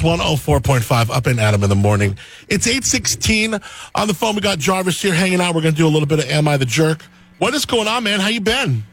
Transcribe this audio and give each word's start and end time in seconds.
104.5 0.00 1.10
up 1.10 1.26
and 1.26 1.40
Adam 1.40 1.62
in 1.62 1.68
the 1.68 1.76
morning. 1.76 2.18
It's 2.48 2.66
816 2.66 3.54
on 3.94 4.08
the 4.08 4.14
phone. 4.14 4.34
We 4.34 4.40
got 4.40 4.58
Jarvis 4.58 5.00
here 5.00 5.14
hanging 5.14 5.40
out. 5.40 5.54
We're 5.54 5.62
going 5.62 5.74
to 5.74 5.78
do 5.78 5.86
a 5.86 5.90
little 5.90 6.06
bit 6.06 6.18
of 6.20 6.26
Am 6.30 6.48
I 6.48 6.56
the 6.56 6.66
Jerk? 6.66 7.02
What 7.38 7.54
is 7.54 7.64
going 7.64 7.88
on, 7.88 8.04
man? 8.04 8.20
How 8.20 8.28
you 8.28 8.40
been? 8.40 8.84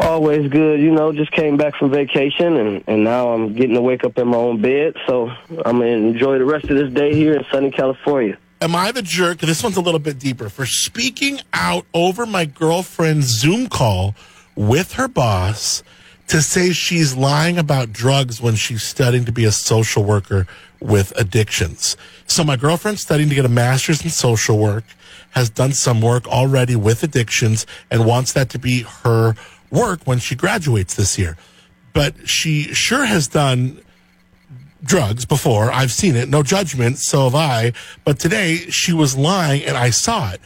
Always 0.00 0.48
good, 0.50 0.80
you 0.80 0.92
know. 0.92 1.12
Just 1.12 1.32
came 1.32 1.56
back 1.56 1.74
from 1.74 1.90
vacation, 1.90 2.56
and 2.56 2.84
and 2.86 3.02
now 3.02 3.30
I'm 3.30 3.54
getting 3.54 3.74
to 3.74 3.82
wake 3.82 4.04
up 4.04 4.16
in 4.16 4.28
my 4.28 4.36
own 4.36 4.62
bed. 4.62 4.94
So 5.08 5.28
I'm 5.28 5.78
gonna 5.78 5.86
enjoy 5.86 6.38
the 6.38 6.44
rest 6.44 6.66
of 6.66 6.76
this 6.76 6.92
day 6.92 7.12
here 7.12 7.34
in 7.34 7.44
sunny 7.50 7.72
California. 7.72 8.38
Am 8.60 8.76
I 8.76 8.92
the 8.92 9.02
jerk? 9.02 9.38
This 9.38 9.62
one's 9.62 9.76
a 9.76 9.80
little 9.80 9.98
bit 9.98 10.20
deeper 10.20 10.48
for 10.48 10.66
speaking 10.66 11.40
out 11.52 11.84
over 11.94 12.26
my 12.26 12.44
girlfriend's 12.44 13.26
Zoom 13.26 13.68
call 13.68 14.14
with 14.54 14.92
her 14.92 15.08
boss 15.08 15.82
to 16.28 16.42
say 16.42 16.72
she's 16.72 17.16
lying 17.16 17.58
about 17.58 17.92
drugs 17.92 18.40
when 18.40 18.54
she's 18.54 18.82
studying 18.82 19.24
to 19.24 19.32
be 19.32 19.44
a 19.44 19.52
social 19.52 20.04
worker 20.04 20.46
with 20.80 21.12
addictions. 21.16 21.96
So 22.26 22.44
my 22.44 22.56
girlfriend's 22.56 23.00
studying 23.00 23.28
to 23.30 23.34
get 23.34 23.44
a 23.44 23.50
master's 23.50 24.02
in 24.04 24.10
social 24.10 24.58
work, 24.58 24.84
has 25.30 25.50
done 25.50 25.72
some 25.72 26.00
work 26.00 26.26
already 26.28 26.76
with 26.76 27.02
addictions, 27.02 27.66
and 27.90 28.06
wants 28.06 28.32
that 28.34 28.50
to 28.50 28.58
be 28.58 28.82
her 29.02 29.34
work 29.70 30.00
when 30.04 30.18
she 30.18 30.34
graduates 30.34 30.94
this 30.94 31.18
year. 31.18 31.36
But 31.94 32.28
she 32.28 32.74
sure 32.74 33.06
has 33.06 33.26
done 33.28 33.80
drugs 34.84 35.24
before. 35.24 35.72
I've 35.72 35.92
seen 35.92 36.14
it. 36.14 36.28
No 36.28 36.42
judgment. 36.42 36.98
So 36.98 37.24
have 37.24 37.34
I. 37.34 37.72
But 38.04 38.18
today 38.18 38.56
she 38.70 38.92
was 38.92 39.16
lying 39.16 39.64
and 39.64 39.76
I 39.76 39.90
saw 39.90 40.32
it. 40.32 40.40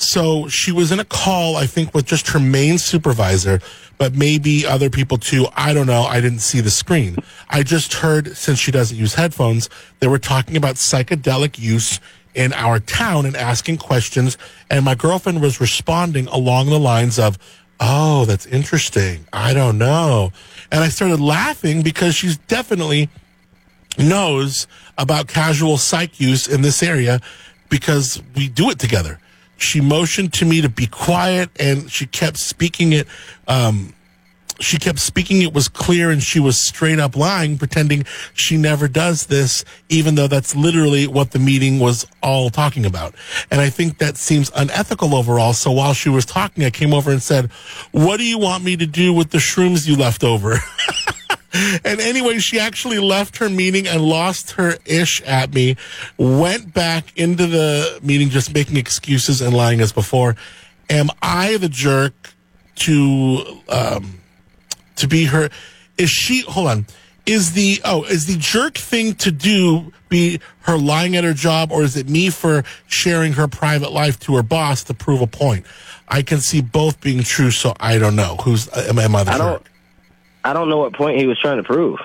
So 0.00 0.48
she 0.48 0.72
was 0.72 0.92
in 0.92 0.98
a 0.98 1.04
call, 1.04 1.56
I 1.56 1.66
think, 1.66 1.92
with 1.94 2.06
just 2.06 2.28
her 2.28 2.40
main 2.40 2.78
supervisor, 2.78 3.60
but 3.98 4.14
maybe 4.14 4.66
other 4.66 4.88
people 4.88 5.18
too. 5.18 5.46
I 5.54 5.74
don't 5.74 5.86
know. 5.86 6.04
I 6.04 6.22
didn't 6.22 6.38
see 6.38 6.60
the 6.60 6.70
screen. 6.70 7.16
I 7.50 7.62
just 7.62 7.92
heard, 7.92 8.34
since 8.34 8.58
she 8.58 8.72
doesn't 8.72 8.96
use 8.96 9.14
headphones, 9.14 9.68
they 9.98 10.08
were 10.08 10.18
talking 10.18 10.56
about 10.56 10.76
psychedelic 10.76 11.58
use 11.58 12.00
in 12.34 12.54
our 12.54 12.80
town 12.80 13.26
and 13.26 13.36
asking 13.36 13.76
questions. 13.76 14.38
And 14.70 14.86
my 14.86 14.94
girlfriend 14.94 15.42
was 15.42 15.60
responding 15.60 16.28
along 16.28 16.70
the 16.70 16.80
lines 16.80 17.18
of, 17.18 17.38
Oh, 17.78 18.24
that's 18.24 18.46
interesting. 18.46 19.26
I 19.34 19.52
don't 19.52 19.76
know. 19.76 20.32
And 20.72 20.82
I 20.82 20.88
started 20.88 21.20
laughing 21.20 21.82
because 21.82 22.14
she's 22.14 22.38
definitely 22.38 23.10
knows 23.98 24.66
about 24.96 25.28
casual 25.28 25.76
psych 25.76 26.20
use 26.20 26.48
in 26.48 26.62
this 26.62 26.82
area 26.82 27.20
because 27.68 28.22
we 28.34 28.48
do 28.48 28.70
it 28.70 28.78
together. 28.78 29.18
She 29.60 29.80
motioned 29.80 30.32
to 30.34 30.44
me 30.44 30.62
to 30.62 30.68
be 30.68 30.86
quiet 30.86 31.50
and 31.60 31.90
she 31.90 32.06
kept 32.06 32.38
speaking 32.38 32.92
it. 32.92 33.06
Um, 33.46 33.94
she 34.60 34.78
kept 34.78 34.98
speaking 34.98 35.42
it 35.42 35.52
was 35.52 35.68
clear 35.68 36.10
and 36.10 36.22
she 36.22 36.38
was 36.38 36.58
straight 36.58 36.98
up 36.98 37.16
lying, 37.16 37.58
pretending 37.58 38.04
she 38.34 38.56
never 38.56 38.88
does 38.88 39.26
this, 39.26 39.64
even 39.88 40.14
though 40.14 40.28
that's 40.28 40.54
literally 40.54 41.06
what 41.06 41.30
the 41.32 41.38
meeting 41.38 41.78
was 41.78 42.06
all 42.22 42.50
talking 42.50 42.84
about. 42.84 43.14
And 43.50 43.60
I 43.60 43.70
think 43.70 43.98
that 43.98 44.16
seems 44.16 44.50
unethical 44.54 45.14
overall. 45.14 45.54
So 45.54 45.72
while 45.72 45.94
she 45.94 46.08
was 46.08 46.24
talking, 46.24 46.64
I 46.64 46.70
came 46.70 46.92
over 46.92 47.10
and 47.10 47.22
said, 47.22 47.50
What 47.92 48.18
do 48.18 48.24
you 48.24 48.38
want 48.38 48.62
me 48.62 48.76
to 48.76 48.86
do 48.86 49.12
with 49.12 49.30
the 49.30 49.38
shrooms 49.38 49.88
you 49.88 49.96
left 49.96 50.22
over? 50.22 50.58
and 51.52 52.00
anyway, 52.00 52.38
she 52.38 52.60
actually 52.60 52.98
left 52.98 53.38
her 53.38 53.48
meeting 53.48 53.86
and 53.86 54.02
lost 54.02 54.52
her 54.52 54.76
ish 54.84 55.20
at 55.22 55.52
me, 55.52 55.76
went 56.16 56.72
back 56.72 57.16
into 57.16 57.46
the 57.46 57.98
meeting 58.02 58.28
just 58.28 58.54
making 58.54 58.76
excuses 58.76 59.40
and 59.40 59.54
lying 59.54 59.80
as 59.80 59.92
before. 59.92 60.36
Am 60.88 61.08
I 61.22 61.56
the 61.56 61.68
jerk 61.68 62.12
to, 62.76 63.60
um, 63.68 64.20
to 64.96 65.08
be 65.08 65.24
her? 65.26 65.50
Is 65.98 66.10
she, 66.10 66.42
hold 66.42 66.68
on, 66.68 66.86
is 67.26 67.52
the, 67.52 67.80
oh, 67.84 68.04
is 68.04 68.26
the 68.26 68.36
jerk 68.36 68.74
thing 68.74 69.14
to 69.16 69.30
do 69.30 69.92
be 70.08 70.40
her 70.62 70.76
lying 70.76 71.16
at 71.16 71.24
her 71.24 71.32
job 71.32 71.70
or 71.70 71.82
is 71.82 71.96
it 71.96 72.08
me 72.08 72.30
for 72.30 72.64
sharing 72.86 73.32
her 73.34 73.48
private 73.48 73.92
life 73.92 74.18
to 74.20 74.36
her 74.36 74.42
boss 74.42 74.84
to 74.84 74.94
prove 74.94 75.20
a 75.20 75.26
point? 75.26 75.64
I 76.08 76.22
can 76.22 76.40
see 76.40 76.60
both 76.60 77.00
being 77.00 77.22
true, 77.22 77.52
so 77.52 77.74
I 77.78 77.98
don't 77.98 78.16
know. 78.16 78.36
Who's, 78.42 78.68
am, 78.76 78.98
am 78.98 79.14
I 79.14 79.24
the 79.24 79.30
I 79.30 79.38
jerk? 79.38 79.69
I 80.44 80.52
don't 80.52 80.68
know 80.68 80.78
what 80.78 80.92
point 80.94 81.18
he 81.18 81.26
was 81.26 81.38
trying 81.38 81.58
to 81.58 81.62
prove. 81.62 81.98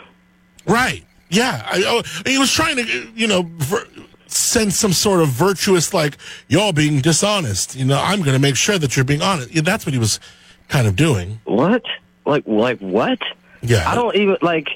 Right. 0.68 1.04
Yeah. 1.30 1.62
I, 1.66 1.84
oh, 1.86 2.04
he 2.26 2.38
was 2.38 2.52
trying 2.52 2.78
to, 2.78 3.08
you 3.16 3.28
know, 3.28 3.44
ver- 3.58 3.88
send 4.28 4.74
some 4.74 4.94
sort 4.94 5.22
of 5.22 5.30
virtuous, 5.30 5.94
like, 5.94 6.18
you're 6.48 6.74
being 6.74 7.00
dishonest. 7.00 7.76
You 7.76 7.86
know, 7.86 8.02
I'm 8.02 8.20
going 8.20 8.34
to 8.34 8.42
make 8.42 8.56
sure 8.56 8.78
that 8.78 8.96
you're 8.96 9.06
being 9.06 9.22
honest. 9.22 9.52
Yeah, 9.54 9.62
that's 9.62 9.86
what 9.86 9.94
he 9.94 10.00
was 10.00 10.20
kind 10.68 10.88
of 10.88 10.96
doing. 10.96 11.40
What? 11.46 11.84
Like 12.26 12.44
like 12.48 12.80
what? 12.80 13.20
Yeah. 13.62 13.90
I 13.90 13.96
don't 13.96 14.16
even 14.16 14.38
like. 14.42 14.68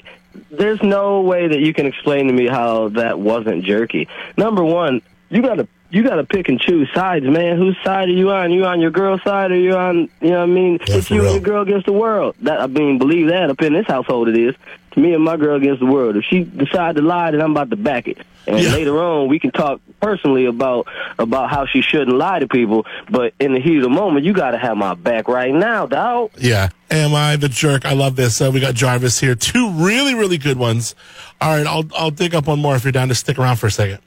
There's 0.50 0.80
no 0.82 1.20
way 1.22 1.48
that 1.48 1.58
you 1.58 1.74
can 1.74 1.86
explain 1.86 2.28
to 2.28 2.32
me 2.32 2.46
how 2.46 2.90
that 2.90 3.18
wasn't 3.18 3.64
jerky. 3.64 4.08
Number 4.36 4.62
one, 4.62 5.02
you 5.28 5.42
gotta 5.42 5.66
you 5.90 6.02
gotta 6.02 6.24
pick 6.24 6.48
and 6.48 6.60
choose 6.60 6.88
sides, 6.94 7.24
man. 7.26 7.56
Whose 7.56 7.76
side 7.84 8.08
are 8.08 8.12
you 8.12 8.30
on? 8.30 8.50
You 8.52 8.64
on 8.64 8.80
your 8.80 8.90
girl's 8.90 9.22
side 9.22 9.50
or 9.50 9.56
you 9.56 9.74
on 9.74 10.08
you 10.20 10.30
know 10.30 10.38
what 10.38 10.42
I 10.42 10.46
mean? 10.46 10.78
Yeah, 10.86 10.96
it's 10.96 11.10
you 11.10 11.22
real. 11.22 11.26
and 11.26 11.34
your 11.34 11.42
girl 11.54 11.62
against 11.62 11.86
the 11.86 11.92
world. 11.92 12.36
That 12.42 12.60
I 12.60 12.66
mean, 12.66 12.98
believe 12.98 13.28
that 13.28 13.50
up 13.50 13.60
in 13.62 13.72
this 13.72 13.86
household 13.86 14.28
it 14.28 14.38
is. 14.38 14.54
Me 14.96 15.14
and 15.14 15.22
my 15.22 15.36
girl 15.36 15.56
against 15.56 15.80
the 15.80 15.86
world. 15.86 16.16
If 16.16 16.24
she 16.24 16.40
decide 16.42 16.96
to 16.96 17.02
lie, 17.02 17.30
then 17.30 17.40
I'm 17.40 17.52
about 17.52 17.70
to 17.70 17.76
back 17.76 18.08
it. 18.08 18.18
And 18.48 18.58
Yeah. 18.58 18.72
later 18.72 19.00
on, 19.00 19.28
we 19.28 19.38
can 19.38 19.52
talk 19.52 19.80
personally 20.00 20.46
about 20.46 20.88
about 21.18 21.50
how 21.50 21.66
she 21.66 21.80
shouldn't 21.82 22.16
lie 22.16 22.38
to 22.40 22.48
people. 22.48 22.86
But 23.10 23.34
in 23.38 23.52
the 23.52 23.60
heat 23.60 23.76
of 23.76 23.82
the 23.84 23.88
moment, 23.90 24.24
you 24.24 24.32
gotta 24.32 24.58
have 24.58 24.76
my 24.76 24.94
back 24.94 25.28
right 25.28 25.52
now, 25.54 25.86
dog. 25.86 26.30
Yeah. 26.38 26.70
Am 26.90 27.14
I 27.14 27.36
the 27.36 27.48
jerk? 27.48 27.84
I 27.86 27.92
love 27.92 28.16
this. 28.16 28.40
Uh, 28.40 28.50
we 28.52 28.58
got 28.58 28.74
Jarvis 28.74 29.20
here. 29.20 29.36
Two 29.36 29.70
really, 29.72 30.14
really 30.14 30.38
good 30.38 30.58
ones. 30.58 30.96
All 31.40 31.56
right. 31.56 31.66
I'll, 31.66 31.84
I'll 31.96 32.10
dig 32.10 32.34
up 32.34 32.48
one 32.48 32.58
more 32.58 32.74
if 32.74 32.82
you're 32.84 32.90
down 32.92 33.08
to 33.08 33.14
stick 33.14 33.38
around 33.38 33.56
for 33.56 33.68
a 33.68 33.70
second. 33.70 33.98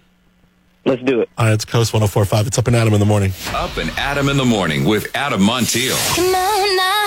Let's 0.86 1.02
do 1.04 1.22
it. 1.22 1.30
All 1.38 1.46
right. 1.46 1.54
It's 1.54 1.66
Coast 1.66 1.94
1045. 1.94 2.48
It's 2.48 2.58
up 2.58 2.68
and 2.68 2.76
Adam 2.76 2.94
in 2.94 3.00
the 3.00 3.06
morning. 3.06 3.32
Up 3.54 3.78
and 3.78 3.90
Adam 3.92 4.28
in 4.30 4.38
the 4.38 4.46
morning 4.46 4.84
with 4.86 5.08
Adam 5.16 5.42
Montiel. 5.42 5.96
Come 6.16 6.26
on 6.36 6.76
now. 6.76 7.04